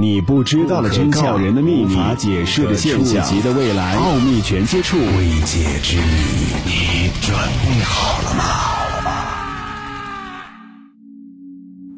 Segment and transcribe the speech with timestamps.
[0.00, 6.04] 你不知道的真相，人的秘密，无法解释的现象，触及的未来，奥秘全接触，未解之谜，
[6.64, 8.44] 你准备好了吗？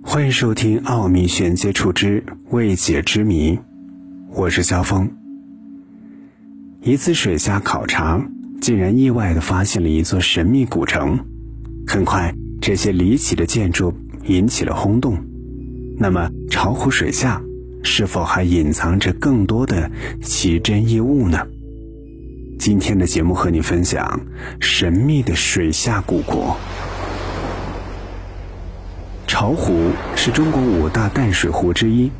[0.02, 3.52] 欢迎收听《奥秘全接触之未解之谜》，
[4.30, 5.10] 我是肖峰。
[6.82, 8.18] 一次水下考察，
[8.62, 11.26] 竟然意外的发现了一座神秘古城。
[11.86, 13.92] 很快，这些离奇的建筑
[14.24, 15.18] 引起了轰动。
[15.98, 17.42] 那么，巢湖水下？
[17.82, 19.90] 是否还隐藏着更多的
[20.22, 21.46] 奇珍异物呢？
[22.58, 24.20] 今天的节目和你分享
[24.60, 26.56] 神秘的水下古国——
[29.26, 32.10] 巢湖，是中国五大淡水湖之一，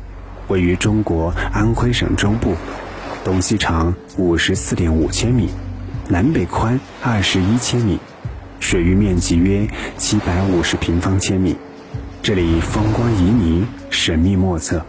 [0.47, 2.55] 位于中国安徽省中部，
[3.23, 5.49] 东西长五十四点五千米，
[6.09, 7.99] 南北宽二十一千米，
[8.59, 11.55] 水域面积约七百五十平方千米。
[12.23, 14.83] 这里风光旖旎，神秘莫测。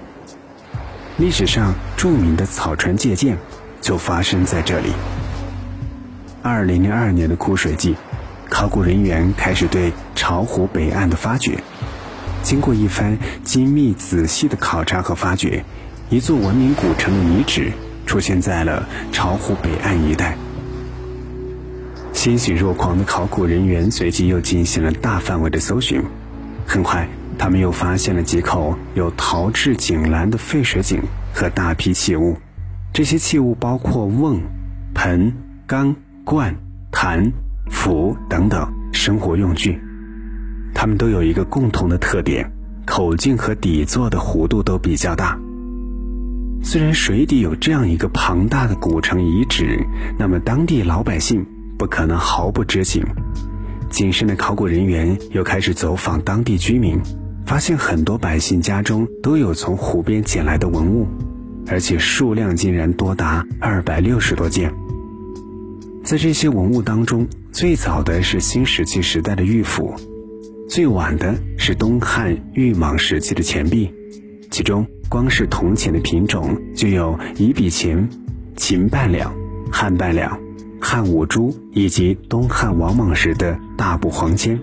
[1.19, 3.37] 历史上著名的草船借箭
[3.81, 4.93] 就发生在这里。
[6.43, 7.95] 二零零二年的枯水季，
[8.49, 11.59] 考古人员开始对巢湖北岸的发掘。
[12.43, 15.65] 经过一番精密仔细的考察和发掘，
[16.11, 17.71] 一座文明古城的遗址
[18.05, 20.37] 出现在了巢湖北岸一带。
[22.13, 26.03] 欣喜若狂的考古人员随即又进行了大范围的搜寻，
[26.67, 27.09] 很快。
[27.43, 31.03] 他们又发现了几口有陶制井栏的废水井
[31.35, 32.37] 和大批器物，
[32.93, 34.41] 这些器物包括瓮、
[34.95, 35.35] 盆、
[35.67, 36.55] 缸、罐、
[36.93, 37.33] 坛、
[37.69, 39.77] 釜等等生活用具。
[40.73, 42.49] 它们都有一个共同的特点：
[42.87, 45.37] 口径和底座的弧度都比较大。
[46.63, 49.85] 虽然水底有这样一个庞大的古城遗址，
[50.17, 51.45] 那么当地老百姓
[51.77, 53.05] 不可能毫不知情。
[53.91, 56.97] 谨慎的考古人员又开始走访当地居民。
[57.53, 61.07] 发现很多百姓家中都有从湖边捡来的文物，
[61.67, 64.73] 而且数量竟然多达二百六十多件。
[66.03, 69.95] 在这些文物当中，最早的是新石器时代的玉斧，
[70.67, 73.93] 最晚的是东汉玉莽时期的钱币。
[74.51, 78.09] 其中，光是铜钱的品种就有乙比钱、
[78.57, 79.31] 秦半两、
[79.71, 80.41] 汉半两、
[80.81, 84.59] 汉五铢，以及东汉王莽时的大补黄金、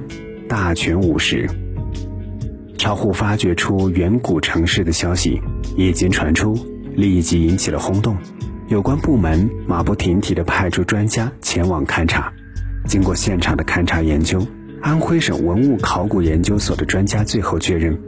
[0.47, 1.47] 大全五十。
[2.79, 5.41] 巢湖发掘出远古城市的消息
[5.75, 6.57] 一经传出，
[6.95, 8.15] 立即引起了轰动。
[8.69, 12.31] 有关部门马不停蹄地派出专家前往勘察。
[12.87, 14.41] 经过现场的勘察研究，
[14.81, 17.99] 安徽省文物考古研究所的专家最后确认，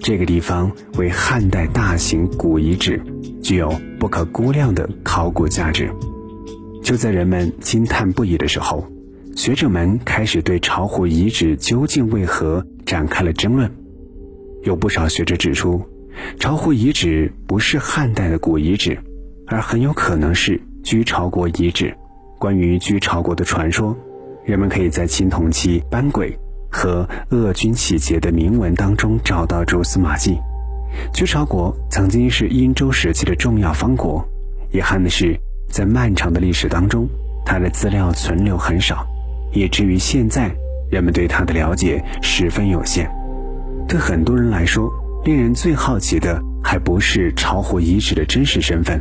[0.00, 2.98] 这个地方为汉代大型古遗址，
[3.42, 5.90] 具有不可估量的考古价值。
[6.82, 8.88] 就在人们惊叹不已的时候，
[9.36, 13.70] 学者们开始对巢湖遗址究竟为何展开了争论。
[14.64, 15.82] 有不少学者指出，
[16.40, 18.98] 巢湖遗址不是汉代的古遗址，
[19.46, 21.94] 而很有可能是居巢国遗址。
[22.38, 23.94] 关于居巢国的传说，
[24.42, 26.34] 人们可以在青铜器班轨
[26.70, 30.38] 和鄂君启节的铭文当中找到蛛丝马迹。
[31.12, 34.26] 居巢国曾经是殷周时期的重要方国，
[34.72, 35.38] 遗憾的是，
[35.68, 37.06] 在漫长的历史当中，
[37.44, 39.06] 它的资料存留很少，
[39.52, 40.50] 以至于现在
[40.90, 43.10] 人们对它的了解十分有限。
[43.86, 44.90] 对很多人来说，
[45.24, 49.00] 令人最好奇的还不是巢湖遗址的真实身份，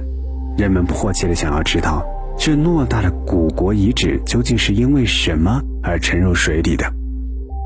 [0.58, 2.04] 人们迫切的想要知道，
[2.38, 6.86] 这偌大的古国遗址究竟是因为什么而沉入水底的。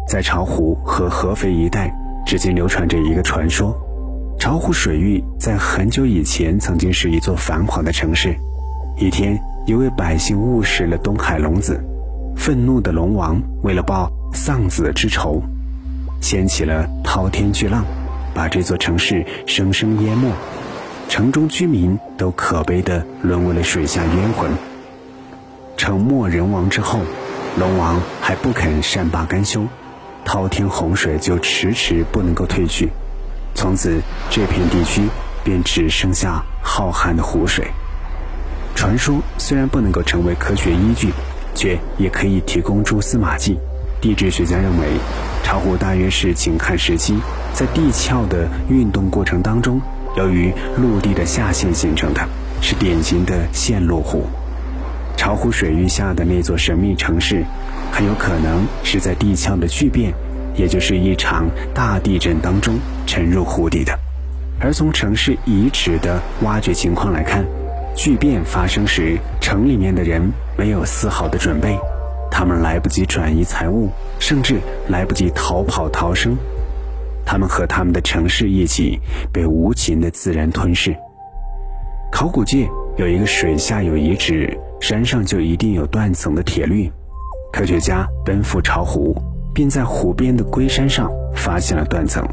[0.07, 1.93] 在巢湖和合肥一带，
[2.25, 3.75] 至今流传着一个传说：
[4.39, 8.33] 巢湖水域在很久以前曾经是一座繁华的城市。
[8.97, 11.83] 一天，一位百姓误食了东海龙子，
[12.35, 15.43] 愤怒的龙王为了报丧子之仇。
[16.21, 17.85] 掀起了滔天巨浪，
[18.33, 20.29] 把这座城市生生淹没，
[21.07, 24.51] 城中居民都可悲地沦为了水下冤魂。
[25.77, 26.99] 城没人亡之后，
[27.59, 29.65] 龙王还不肯善罢甘休，
[30.25, 32.89] 滔天洪水就迟迟不能够退去，
[33.53, 35.03] 从此这片地区
[35.43, 37.67] 便只剩下浩瀚的湖水。
[38.75, 41.11] 传说虽然不能够成为科学依据，
[41.55, 43.57] 却也可以提供蛛丝马迹。
[43.99, 44.87] 地质学家认为，
[45.43, 47.15] 巢湖大约是井汉时期
[47.53, 49.81] 在地壳的运动过程当中，
[50.15, 52.21] 由于陆地的下陷形成的，
[52.61, 54.25] 是典型的陷落湖。
[55.15, 57.43] 巢湖水域下的那座神秘城市，
[57.91, 60.13] 很有可能是在地壳的巨变，
[60.55, 62.77] 也就是一场大地震当中
[63.07, 63.97] 沉入湖底的。
[64.59, 67.43] 而从城市遗址的挖掘情况来看，
[67.95, 71.77] 巨变发生时，城里面的人没有丝毫的准备。
[72.37, 73.89] 他们来不及转移财物，
[74.19, 76.37] 甚至来不及逃跑逃生。
[77.25, 78.99] 他们和他们的城市一起
[79.33, 80.95] 被无情的自然吞噬。
[82.11, 86.87] 考古界有一个水下有遗址，山上就一定有断层的铁律。
[87.51, 89.19] 科学家奔赴巢湖，
[89.51, 92.23] 并在湖边的龟山上发现了断层，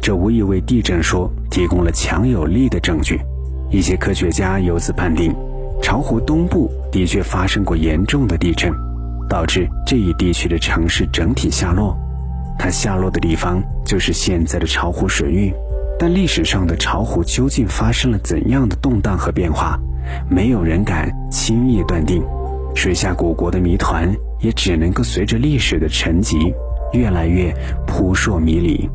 [0.00, 3.20] 这无疑为地震说提供了强有力的证据。
[3.68, 5.34] 一些科学家由此判定，
[5.82, 8.72] 巢湖东部的确发生过严重的地震，
[9.30, 11.96] 导致这一地区的城市整体下落。
[12.58, 15.54] 它下落的地方就是现在的巢湖水域。
[15.98, 19.78] 但历史上的巢湖究竟发生了怎样的动荡和变化，
[20.30, 22.22] 没有人敢轻易断定。
[22.74, 26.38] 水下古国的谜团也只能够随着历史的沉积，
[26.94, 27.54] 越来越
[27.86, 28.88] 扑朔迷离。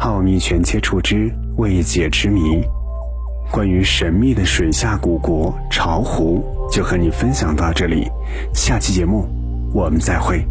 [0.00, 2.60] 奥秘全接触之未解之谜，
[3.52, 8.10] 关于神秘的水下古国巢湖，就和你分享到这里。
[8.54, 9.28] 下期节目
[9.74, 10.42] 我们再会。